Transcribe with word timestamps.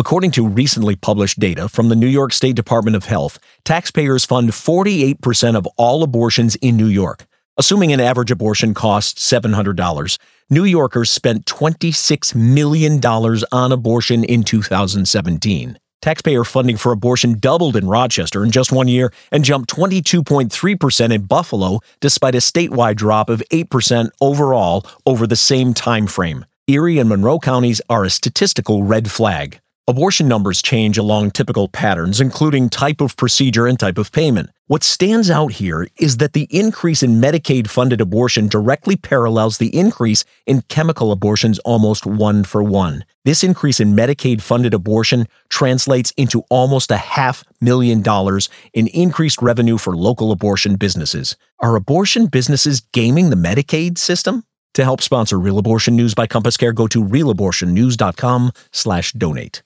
According 0.00 0.30
to 0.30 0.48
recently 0.48 0.96
published 0.96 1.38
data 1.38 1.68
from 1.68 1.90
the 1.90 1.94
New 1.94 2.06
York 2.06 2.32
State 2.32 2.56
Department 2.56 2.96
of 2.96 3.04
Health, 3.04 3.38
taxpayers 3.66 4.24
fund 4.24 4.48
48% 4.48 5.56
of 5.56 5.66
all 5.76 6.02
abortions 6.02 6.56
in 6.56 6.78
New 6.78 6.86
York. 6.86 7.26
Assuming 7.58 7.92
an 7.92 8.00
average 8.00 8.30
abortion 8.30 8.72
costs 8.72 9.30
$700, 9.30 10.18
New 10.48 10.64
Yorkers 10.64 11.10
spent 11.10 11.44
$26 11.44 12.34
million 12.34 12.98
on 13.52 13.72
abortion 13.72 14.24
in 14.24 14.42
2017. 14.42 15.78
Taxpayer 16.00 16.44
funding 16.44 16.78
for 16.78 16.92
abortion 16.92 17.38
doubled 17.38 17.76
in 17.76 17.86
Rochester 17.86 18.42
in 18.42 18.50
just 18.50 18.72
one 18.72 18.88
year 18.88 19.12
and 19.30 19.44
jumped 19.44 19.68
22.3% 19.70 21.12
in 21.12 21.22
Buffalo, 21.24 21.80
despite 22.00 22.34
a 22.34 22.38
statewide 22.38 22.96
drop 22.96 23.28
of 23.28 23.42
8% 23.52 24.08
overall 24.22 24.86
over 25.04 25.26
the 25.26 25.36
same 25.36 25.74
time 25.74 26.06
frame. 26.06 26.46
Erie 26.68 26.98
and 26.98 27.10
Monroe 27.10 27.38
counties 27.38 27.82
are 27.90 28.04
a 28.04 28.10
statistical 28.10 28.82
red 28.82 29.10
flag. 29.10 29.60
Abortion 29.90 30.28
numbers 30.28 30.62
change 30.62 30.98
along 30.98 31.32
typical 31.32 31.66
patterns, 31.66 32.20
including 32.20 32.68
type 32.68 33.00
of 33.00 33.16
procedure 33.16 33.66
and 33.66 33.76
type 33.76 33.98
of 33.98 34.12
payment. 34.12 34.50
What 34.68 34.84
stands 34.84 35.28
out 35.32 35.50
here 35.50 35.88
is 35.98 36.18
that 36.18 36.32
the 36.32 36.46
increase 36.48 37.02
in 37.02 37.20
Medicaid 37.20 37.68
funded 37.68 38.00
abortion 38.00 38.46
directly 38.46 38.94
parallels 38.94 39.58
the 39.58 39.76
increase 39.76 40.24
in 40.46 40.62
chemical 40.68 41.10
abortions 41.10 41.58
almost 41.64 42.06
one 42.06 42.44
for 42.44 42.62
one. 42.62 43.04
This 43.24 43.42
increase 43.42 43.80
in 43.80 43.96
Medicaid 43.96 44.42
funded 44.42 44.74
abortion 44.74 45.26
translates 45.48 46.12
into 46.12 46.44
almost 46.50 46.92
a 46.92 46.96
half 46.96 47.42
million 47.60 48.00
dollars 48.00 48.48
in 48.72 48.86
increased 48.86 49.42
revenue 49.42 49.76
for 49.76 49.96
local 49.96 50.30
abortion 50.30 50.76
businesses. 50.76 51.36
Are 51.58 51.74
abortion 51.74 52.26
businesses 52.26 52.80
gaming 52.92 53.30
the 53.30 53.34
Medicaid 53.34 53.98
system? 53.98 54.44
To 54.74 54.84
help 54.84 55.00
sponsor 55.00 55.36
Real 55.36 55.58
Abortion 55.58 55.96
News 55.96 56.14
by 56.14 56.28
CompassCare, 56.28 56.76
go 56.76 56.86
to 56.86 57.02
realabortionnews.com 57.02 58.52
slash 58.70 59.10
donate. 59.14 59.64